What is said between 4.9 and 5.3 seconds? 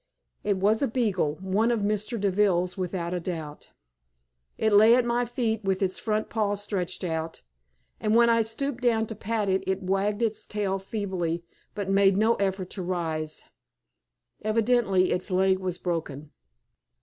at my